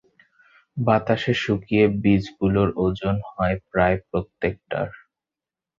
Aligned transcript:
বাতাসে 0.77 1.33
শুকিয়ে 1.43 1.85
বীজগুলোর 2.03 2.69
ওজন 2.77 3.15
হয় 3.29 3.55
প্রায় 3.69 3.97
প্রত্যেকটার। 4.09 4.87